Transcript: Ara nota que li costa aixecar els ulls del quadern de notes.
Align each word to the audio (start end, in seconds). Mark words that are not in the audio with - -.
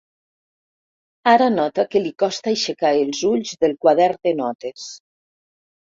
Ara 1.33 1.49
nota 1.57 1.85
que 1.93 2.01
li 2.05 2.13
costa 2.25 2.51
aixecar 2.53 2.93
els 3.03 3.23
ulls 3.33 3.55
del 3.65 3.79
quadern 3.87 4.21
de 4.29 4.37
notes. 4.45 4.87